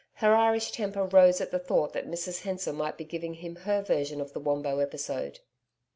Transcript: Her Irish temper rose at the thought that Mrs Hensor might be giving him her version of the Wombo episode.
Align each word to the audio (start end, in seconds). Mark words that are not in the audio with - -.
Her 0.13 0.33
Irish 0.33 0.71
temper 0.71 1.03
rose 1.03 1.41
at 1.41 1.51
the 1.51 1.59
thought 1.59 1.93
that 1.93 2.07
Mrs 2.09 2.41
Hensor 2.41 2.73
might 2.73 2.97
be 2.97 3.03
giving 3.05 3.35
him 3.35 3.55
her 3.57 3.83
version 3.83 4.19
of 4.19 4.33
the 4.33 4.39
Wombo 4.39 4.79
episode. 4.79 5.41